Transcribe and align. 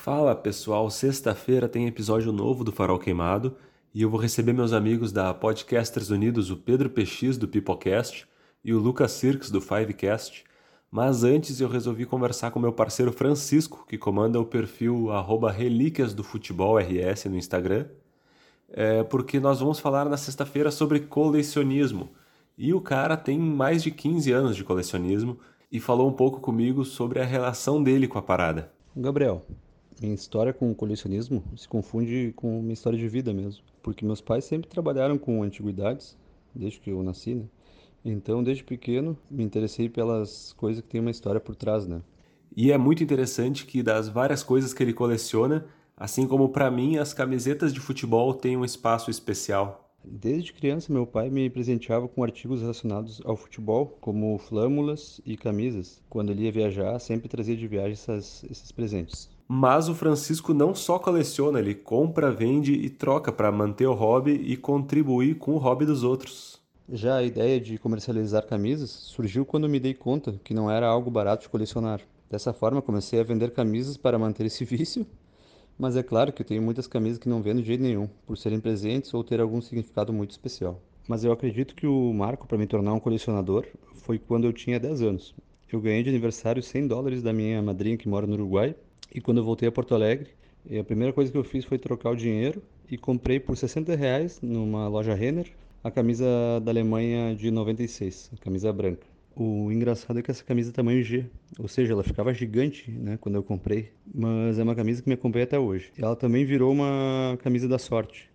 Fala 0.00 0.32
pessoal, 0.32 0.88
sexta-feira 0.88 1.68
tem 1.68 1.88
episódio 1.88 2.30
novo 2.30 2.62
do 2.62 2.70
Farol 2.70 3.00
Queimado 3.00 3.56
e 3.92 4.00
eu 4.00 4.08
vou 4.08 4.18
receber 4.18 4.52
meus 4.52 4.72
amigos 4.72 5.10
da 5.10 5.34
Podcasters 5.34 6.08
Unidos, 6.08 6.52
o 6.52 6.56
Pedro 6.56 6.88
PX 6.88 7.36
do 7.36 7.48
Pipocast 7.48 8.24
e 8.64 8.72
o 8.72 8.78
Lucas 8.78 9.10
Sirks 9.10 9.50
do 9.50 9.60
Fivecast. 9.60 10.44
Mas 10.88 11.24
antes 11.24 11.60
eu 11.60 11.68
resolvi 11.68 12.06
conversar 12.06 12.52
com 12.52 12.60
meu 12.60 12.72
parceiro 12.72 13.12
Francisco, 13.12 13.84
que 13.88 13.98
comanda 13.98 14.40
o 14.40 14.46
perfil 14.46 15.08
Relíquias 15.52 16.14
do 16.14 16.22
Futebol 16.22 16.78
RS 16.78 17.24
no 17.24 17.36
Instagram, 17.36 17.86
é, 18.70 19.02
porque 19.02 19.40
nós 19.40 19.58
vamos 19.58 19.80
falar 19.80 20.08
na 20.08 20.16
sexta-feira 20.16 20.70
sobre 20.70 21.00
colecionismo. 21.00 22.08
E 22.56 22.72
o 22.72 22.80
cara 22.80 23.16
tem 23.16 23.36
mais 23.36 23.82
de 23.82 23.90
15 23.90 24.30
anos 24.30 24.56
de 24.56 24.62
colecionismo 24.62 25.40
e 25.72 25.80
falou 25.80 26.08
um 26.08 26.14
pouco 26.14 26.40
comigo 26.40 26.84
sobre 26.84 27.20
a 27.20 27.24
relação 27.24 27.82
dele 27.82 28.06
com 28.06 28.16
a 28.16 28.22
parada. 28.22 28.72
Gabriel, 28.96 29.44
minha 30.00 30.14
história 30.14 30.52
com 30.52 30.70
o 30.70 30.74
colecionismo 30.74 31.42
se 31.56 31.68
confunde 31.68 32.32
com 32.36 32.60
minha 32.60 32.72
história 32.72 32.98
de 32.98 33.08
vida 33.08 33.32
mesmo, 33.32 33.62
porque 33.82 34.04
meus 34.04 34.20
pais 34.20 34.44
sempre 34.44 34.68
trabalharam 34.68 35.18
com 35.18 35.42
antiguidades, 35.42 36.16
desde 36.54 36.80
que 36.80 36.90
eu 36.90 37.02
nasci, 37.02 37.34
né? 37.34 37.44
Então, 38.04 38.42
desde 38.42 38.64
pequeno, 38.64 39.18
me 39.30 39.42
interessei 39.42 39.88
pelas 39.88 40.52
coisas 40.52 40.82
que 40.82 40.88
têm 40.88 41.00
uma 41.00 41.10
história 41.10 41.40
por 41.40 41.56
trás, 41.56 41.86
né? 41.86 42.00
E 42.56 42.72
é 42.72 42.78
muito 42.78 43.02
interessante 43.02 43.66
que 43.66 43.82
das 43.82 44.08
várias 44.08 44.42
coisas 44.42 44.72
que 44.72 44.82
ele 44.82 44.92
coleciona, 44.92 45.66
assim 45.96 46.26
como 46.26 46.48
para 46.48 46.70
mim, 46.70 46.96
as 46.96 47.12
camisetas 47.12 47.72
de 47.72 47.80
futebol 47.80 48.32
têm 48.34 48.56
um 48.56 48.64
espaço 48.64 49.10
especial. 49.10 49.84
Desde 50.04 50.52
criança, 50.52 50.92
meu 50.92 51.06
pai 51.06 51.28
me 51.28 51.50
presenteava 51.50 52.08
com 52.08 52.22
artigos 52.22 52.60
relacionados 52.60 53.20
ao 53.24 53.36
futebol, 53.36 53.98
como 54.00 54.38
flâmulas 54.38 55.20
e 55.26 55.36
camisas. 55.36 56.00
Quando 56.08 56.30
ele 56.30 56.44
ia 56.44 56.52
viajar, 56.52 56.98
sempre 56.98 57.28
trazia 57.28 57.56
de 57.56 57.66
viagem 57.66 57.92
essas, 57.92 58.44
esses 58.44 58.72
presentes. 58.72 59.28
Mas 59.48 59.88
o 59.88 59.94
Francisco 59.94 60.52
não 60.52 60.74
só 60.74 60.98
coleciona, 60.98 61.58
ele 61.58 61.74
compra, 61.74 62.30
vende 62.30 62.74
e 62.74 62.90
troca 62.90 63.32
para 63.32 63.50
manter 63.50 63.86
o 63.86 63.94
hobby 63.94 64.32
e 64.32 64.56
contribuir 64.56 65.36
com 65.36 65.52
o 65.54 65.58
hobby 65.58 65.86
dos 65.86 66.04
outros. 66.04 66.60
Já 66.86 67.16
a 67.16 67.22
ideia 67.22 67.58
de 67.58 67.78
comercializar 67.78 68.46
camisas 68.46 68.90
surgiu 68.90 69.46
quando 69.46 69.68
me 69.68 69.80
dei 69.80 69.94
conta 69.94 70.38
que 70.44 70.54
não 70.54 70.70
era 70.70 70.86
algo 70.86 71.10
barato 71.10 71.42
de 71.44 71.48
colecionar. 71.48 72.02
Dessa 72.30 72.52
forma, 72.52 72.82
comecei 72.82 73.18
a 73.18 73.24
vender 73.24 73.52
camisas 73.52 73.96
para 73.96 74.18
manter 74.18 74.44
esse 74.44 74.62
vício 74.66 75.06
mas 75.78 75.94
é 75.94 76.02
claro 76.02 76.32
que 76.32 76.42
eu 76.42 76.46
tenho 76.46 76.60
muitas 76.60 76.88
camisas 76.88 77.18
que 77.18 77.28
não 77.28 77.40
vendo 77.40 77.60
de 77.60 77.68
jeito 77.68 77.82
nenhum, 77.82 78.08
por 78.26 78.36
serem 78.36 78.58
presentes 78.58 79.14
ou 79.14 79.22
ter 79.22 79.40
algum 79.40 79.60
significado 79.60 80.12
muito 80.12 80.32
especial. 80.32 80.82
Mas 81.06 81.22
eu 81.22 81.30
acredito 81.30 81.74
que 81.76 81.86
o 81.86 82.12
marco 82.12 82.48
para 82.48 82.58
me 82.58 82.66
tornar 82.66 82.92
um 82.92 83.00
colecionador 83.00 83.64
foi 83.94 84.18
quando 84.18 84.44
eu 84.44 84.52
tinha 84.52 84.80
10 84.80 85.02
anos. 85.02 85.34
Eu 85.70 85.80
ganhei 85.80 86.02
de 86.02 86.10
aniversário 86.10 86.62
100 86.62 86.88
dólares 86.88 87.22
da 87.22 87.32
minha 87.32 87.62
madrinha 87.62 87.96
que 87.96 88.08
mora 88.08 88.26
no 88.26 88.34
Uruguai, 88.34 88.74
e 89.14 89.20
quando 89.20 89.38
eu 89.38 89.44
voltei 89.44 89.68
a 89.68 89.72
Porto 89.72 89.94
Alegre, 89.94 90.30
a 90.78 90.84
primeira 90.84 91.12
coisa 91.12 91.30
que 91.30 91.38
eu 91.38 91.44
fiz 91.44 91.64
foi 91.64 91.78
trocar 91.78 92.10
o 92.10 92.16
dinheiro 92.16 92.62
e 92.90 92.98
comprei 92.98 93.40
por 93.40 93.56
60 93.56 93.94
reais 93.94 94.40
numa 94.42 94.88
loja 94.88 95.14
Renner 95.14 95.50
a 95.82 95.90
camisa 95.90 96.26
da 96.62 96.70
Alemanha 96.70 97.34
de 97.34 97.50
96, 97.50 98.30
a 98.34 98.44
camisa 98.44 98.72
branca. 98.72 99.06
O 99.34 99.70
engraçado 99.70 100.18
é 100.18 100.22
que 100.22 100.30
essa 100.30 100.42
camisa 100.42 100.70
é 100.70 100.72
tamanho 100.72 101.02
G, 101.02 101.26
ou 101.58 101.68
seja, 101.68 101.92
ela 101.92 102.02
ficava 102.02 102.34
gigante, 102.34 102.90
né, 102.90 103.16
quando 103.20 103.36
eu 103.36 103.42
comprei, 103.42 103.92
mas 104.12 104.58
é 104.58 104.62
uma 104.62 104.74
camisa 104.74 105.00
que 105.00 105.08
me 105.08 105.14
acompanha 105.14 105.44
até 105.44 105.58
hoje. 105.58 105.92
Ela 105.96 106.16
também 106.16 106.44
virou 106.44 106.72
uma 106.72 107.38
camisa 107.40 107.68
da 107.68 107.78
sorte, 107.78 108.28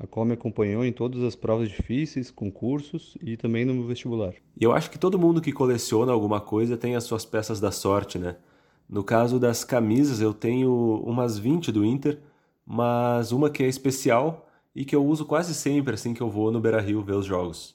a 0.00 0.06
qual 0.06 0.26
me 0.26 0.32
acompanhou 0.32 0.84
em 0.84 0.92
todas 0.92 1.22
as 1.22 1.36
provas 1.36 1.68
difíceis, 1.68 2.30
concursos 2.30 3.16
e 3.22 3.36
também 3.36 3.64
no 3.64 3.86
vestibular. 3.86 4.34
E 4.60 4.64
eu 4.64 4.72
acho 4.72 4.90
que 4.90 4.98
todo 4.98 5.18
mundo 5.18 5.40
que 5.40 5.52
coleciona 5.52 6.10
alguma 6.10 6.40
coisa 6.40 6.76
tem 6.76 6.96
as 6.96 7.04
suas 7.04 7.24
peças 7.24 7.60
da 7.60 7.70
sorte, 7.70 8.18
né? 8.18 8.34
No 8.88 9.04
caso 9.04 9.38
das 9.38 9.64
camisas, 9.64 10.20
eu 10.20 10.32
tenho 10.32 11.02
umas 11.04 11.38
20 11.38 11.70
do 11.70 11.84
Inter, 11.84 12.18
mas 12.64 13.32
uma 13.32 13.50
que 13.50 13.62
é 13.62 13.68
especial 13.68 14.48
e 14.74 14.84
que 14.84 14.96
eu 14.96 15.04
uso 15.04 15.24
quase 15.24 15.54
sempre 15.54 15.94
assim 15.94 16.14
que 16.14 16.20
eu 16.20 16.30
vou 16.30 16.50
no 16.50 16.60
Beira-Rio 16.60 17.02
ver 17.02 17.16
os 17.16 17.26
jogos. 17.26 17.74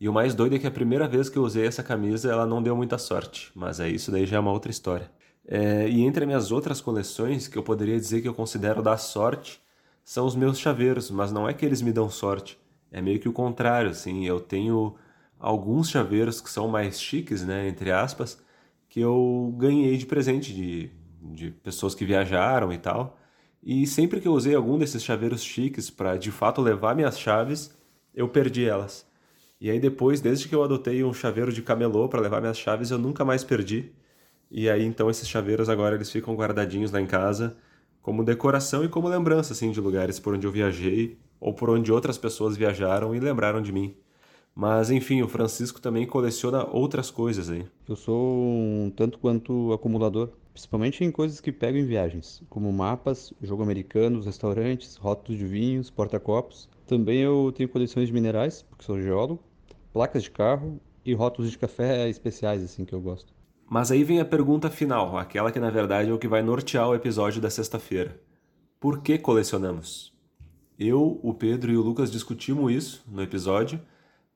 E 0.00 0.08
o 0.08 0.12
mais 0.12 0.34
doido 0.34 0.56
é 0.56 0.58
que 0.58 0.66
a 0.66 0.70
primeira 0.70 1.08
vez 1.08 1.28
que 1.28 1.36
eu 1.36 1.42
usei 1.42 1.66
essa 1.66 1.82
camisa, 1.82 2.30
ela 2.30 2.46
não 2.46 2.62
deu 2.62 2.76
muita 2.76 2.98
sorte, 2.98 3.50
mas 3.54 3.80
é 3.80 3.88
isso 3.88 4.10
daí 4.10 4.26
já 4.26 4.36
é 4.36 4.40
uma 4.40 4.52
outra 4.52 4.70
história. 4.70 5.10
É, 5.46 5.88
e 5.88 6.02
entre 6.02 6.24
as 6.24 6.26
minhas 6.26 6.52
outras 6.52 6.80
coleções, 6.80 7.48
que 7.48 7.56
eu 7.56 7.62
poderia 7.62 7.98
dizer 7.98 8.22
que 8.22 8.28
eu 8.28 8.34
considero 8.34 8.82
da 8.82 8.96
sorte, 8.96 9.60
são 10.04 10.24
os 10.26 10.36
meus 10.36 10.58
chaveiros, 10.58 11.10
mas 11.10 11.32
não 11.32 11.48
é 11.48 11.54
que 11.54 11.64
eles 11.64 11.82
me 11.82 11.92
dão 11.92 12.08
sorte, 12.08 12.58
é 12.90 13.00
meio 13.00 13.18
que 13.20 13.28
o 13.28 13.32
contrário, 13.32 13.90
assim, 13.90 14.26
eu 14.26 14.40
tenho 14.40 14.94
alguns 15.38 15.90
chaveiros 15.90 16.40
que 16.40 16.50
são 16.50 16.68
mais 16.68 17.00
chiques, 17.00 17.44
né, 17.44 17.68
entre 17.68 17.90
aspas, 17.90 18.40
que 18.98 19.02
eu 19.02 19.54
ganhei 19.56 19.96
de 19.96 20.06
presente 20.06 20.52
de, 20.52 20.90
de 21.22 21.52
pessoas 21.52 21.94
que 21.94 22.04
viajaram 22.04 22.72
e 22.72 22.78
tal, 22.78 23.16
e 23.62 23.86
sempre 23.86 24.20
que 24.20 24.26
eu 24.26 24.32
usei 24.32 24.56
algum 24.56 24.76
desses 24.76 25.04
chaveiros 25.04 25.40
chiques 25.40 25.88
para 25.88 26.16
de 26.16 26.32
fato 26.32 26.60
levar 26.60 26.96
minhas 26.96 27.16
chaves, 27.16 27.72
eu 28.12 28.28
perdi 28.28 28.64
elas. 28.64 29.06
E 29.60 29.70
aí 29.70 29.78
depois, 29.78 30.20
desde 30.20 30.48
que 30.48 30.54
eu 30.54 30.64
adotei 30.64 31.04
um 31.04 31.12
chaveiro 31.12 31.52
de 31.52 31.62
camelô 31.62 32.08
para 32.08 32.20
levar 32.20 32.40
minhas 32.40 32.58
chaves, 32.58 32.90
eu 32.90 32.98
nunca 32.98 33.24
mais 33.24 33.44
perdi. 33.44 33.92
E 34.50 34.68
aí 34.68 34.84
então 34.84 35.08
esses 35.08 35.28
chaveiros 35.28 35.68
agora 35.68 35.94
eles 35.94 36.10
ficam 36.10 36.34
guardadinhos 36.34 36.90
lá 36.90 37.00
em 37.00 37.06
casa 37.06 37.56
como 38.02 38.24
decoração 38.24 38.84
e 38.84 38.88
como 38.88 39.06
lembrança 39.06 39.52
assim 39.52 39.70
de 39.70 39.80
lugares 39.80 40.18
por 40.18 40.34
onde 40.34 40.44
eu 40.44 40.50
viajei 40.50 41.18
ou 41.38 41.54
por 41.54 41.70
onde 41.70 41.92
outras 41.92 42.18
pessoas 42.18 42.56
viajaram 42.56 43.14
e 43.14 43.20
lembraram 43.20 43.62
de 43.62 43.70
mim. 43.70 43.94
Mas 44.60 44.90
enfim, 44.90 45.22
o 45.22 45.28
Francisco 45.28 45.80
também 45.80 46.04
coleciona 46.04 46.66
outras 46.68 47.12
coisas 47.12 47.48
aí. 47.48 47.64
Eu 47.88 47.94
sou 47.94 48.18
um 48.18 48.90
tanto 48.90 49.16
quanto 49.20 49.72
acumulador, 49.72 50.30
principalmente 50.52 51.04
em 51.04 51.12
coisas 51.12 51.40
que 51.40 51.52
pego 51.52 51.78
em 51.78 51.86
viagens, 51.86 52.42
como 52.50 52.72
mapas, 52.72 53.32
jogo 53.40 53.62
americanos, 53.62 54.26
restaurantes, 54.26 54.96
rótulos 54.96 55.38
de 55.38 55.46
vinhos, 55.46 55.90
porta-copos. 55.90 56.68
Também 56.88 57.20
eu 57.20 57.52
tenho 57.54 57.68
coleções 57.68 58.08
de 58.08 58.12
minerais, 58.12 58.62
porque 58.62 58.84
sou 58.84 59.00
geólogo, 59.00 59.40
placas 59.92 60.24
de 60.24 60.32
carro 60.32 60.80
e 61.04 61.14
rótulos 61.14 61.52
de 61.52 61.58
café 61.58 62.08
especiais, 62.08 62.60
assim, 62.60 62.84
que 62.84 62.92
eu 62.92 63.00
gosto. 63.00 63.32
Mas 63.70 63.92
aí 63.92 64.02
vem 64.02 64.18
a 64.18 64.24
pergunta 64.24 64.68
final, 64.68 65.16
aquela 65.16 65.52
que 65.52 65.60
na 65.60 65.70
verdade 65.70 66.10
é 66.10 66.12
o 66.12 66.18
que 66.18 66.26
vai 66.26 66.42
nortear 66.42 66.88
o 66.88 66.96
episódio 66.96 67.40
da 67.40 67.48
sexta-feira. 67.48 68.20
Por 68.80 69.02
que 69.02 69.18
colecionamos? 69.18 70.12
Eu, 70.76 71.20
o 71.22 71.32
Pedro 71.32 71.70
e 71.70 71.76
o 71.76 71.80
Lucas 71.80 72.10
discutimos 72.10 72.72
isso 72.72 73.04
no 73.08 73.22
episódio, 73.22 73.80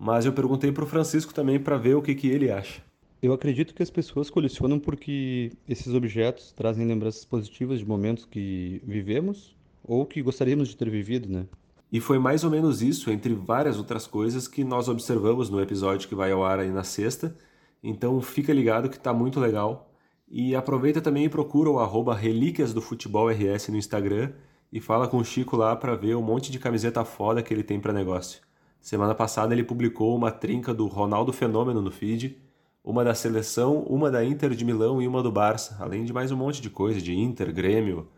mas 0.00 0.24
eu 0.24 0.32
perguntei 0.32 0.72
para 0.72 0.82
o 0.82 0.86
Francisco 0.86 1.34
também 1.34 1.60
para 1.60 1.76
ver 1.76 1.94
o 1.94 2.00
que, 2.00 2.14
que 2.14 2.26
ele 2.26 2.50
acha. 2.50 2.80
Eu 3.20 3.34
acredito 3.34 3.74
que 3.74 3.82
as 3.82 3.90
pessoas 3.90 4.30
colecionam 4.30 4.78
porque 4.78 5.52
esses 5.68 5.92
objetos 5.92 6.52
trazem 6.52 6.86
lembranças 6.86 7.22
positivas 7.22 7.80
de 7.80 7.84
momentos 7.86 8.24
que 8.24 8.80
vivemos 8.82 9.54
ou 9.84 10.06
que 10.06 10.22
gostaríamos 10.22 10.68
de 10.68 10.76
ter 10.76 10.88
vivido, 10.88 11.28
né? 11.28 11.44
E 11.92 12.00
foi 12.00 12.18
mais 12.18 12.44
ou 12.44 12.50
menos 12.50 12.80
isso, 12.80 13.10
entre 13.10 13.34
várias 13.34 13.76
outras 13.76 14.06
coisas, 14.06 14.48
que 14.48 14.64
nós 14.64 14.88
observamos 14.88 15.50
no 15.50 15.60
episódio 15.60 16.08
que 16.08 16.14
vai 16.14 16.32
ao 16.32 16.42
ar 16.42 16.60
aí 16.60 16.70
na 16.70 16.82
sexta. 16.82 17.36
Então 17.82 18.22
fica 18.22 18.54
ligado 18.54 18.88
que 18.88 18.98
tá 18.98 19.12
muito 19.12 19.38
legal. 19.38 19.92
E 20.26 20.54
aproveita 20.54 21.02
também 21.02 21.26
e 21.26 21.28
procura 21.28 21.68
o 21.68 21.78
arroba 21.78 22.14
Relíquias 22.14 22.72
do 22.72 22.80
Futebol 22.80 23.28
RS 23.28 23.68
no 23.68 23.76
Instagram 23.76 24.32
e 24.72 24.80
fala 24.80 25.06
com 25.06 25.18
o 25.18 25.24
Chico 25.24 25.58
lá 25.58 25.76
para 25.76 25.94
ver 25.94 26.16
um 26.16 26.22
monte 26.22 26.50
de 26.50 26.58
camiseta 26.58 27.04
foda 27.04 27.42
que 27.42 27.52
ele 27.52 27.62
tem 27.62 27.78
para 27.78 27.92
negócio. 27.92 28.40
Semana 28.80 29.14
passada 29.14 29.54
ele 29.54 29.62
publicou 29.62 30.16
uma 30.16 30.30
trinca 30.30 30.72
do 30.72 30.86
Ronaldo 30.86 31.32
Fenômeno 31.32 31.82
no 31.82 31.90
feed, 31.90 32.40
uma 32.82 33.04
da 33.04 33.14
seleção, 33.14 33.82
uma 33.82 34.10
da 34.10 34.24
Inter 34.24 34.54
de 34.54 34.64
Milão 34.64 35.02
e 35.02 35.06
uma 35.06 35.22
do 35.22 35.30
Barça, 35.30 35.76
além 35.78 36.04
de 36.04 36.12
mais 36.12 36.32
um 36.32 36.36
monte 36.36 36.62
de 36.62 36.70
coisa, 36.70 37.00
de 37.00 37.14
Inter, 37.14 37.52
Grêmio 37.52 38.08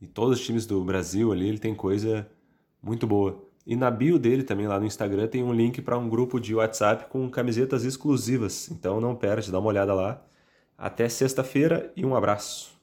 e 0.00 0.06
todos 0.06 0.38
os 0.38 0.44
times 0.44 0.66
do 0.66 0.84
Brasil 0.84 1.32
ali, 1.32 1.48
ele 1.48 1.58
tem 1.58 1.74
coisa 1.74 2.28
muito 2.82 3.06
boa. 3.06 3.44
E 3.66 3.76
na 3.76 3.90
bio 3.90 4.18
dele 4.18 4.42
também 4.42 4.66
lá 4.66 4.80
no 4.80 4.86
Instagram 4.86 5.26
tem 5.28 5.42
um 5.42 5.52
link 5.52 5.82
para 5.82 5.98
um 5.98 6.08
grupo 6.08 6.40
de 6.40 6.54
WhatsApp 6.54 7.06
com 7.10 7.28
camisetas 7.30 7.84
exclusivas. 7.84 8.70
Então 8.70 9.00
não 9.00 9.14
perde, 9.14 9.52
dá 9.52 9.58
uma 9.58 9.68
olhada 9.68 9.94
lá. 9.94 10.22
Até 10.76 11.08
sexta-feira 11.08 11.92
e 11.94 12.04
um 12.06 12.16
abraço. 12.16 12.76